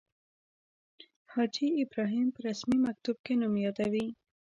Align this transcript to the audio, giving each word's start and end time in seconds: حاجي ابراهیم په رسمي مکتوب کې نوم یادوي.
حاجي 1.31 1.67
ابراهیم 1.83 2.27
په 2.35 2.39
رسمي 2.47 2.77
مکتوب 2.85 3.17
کې 3.25 3.33
نوم 3.41 3.53
یادوي. 3.65 4.07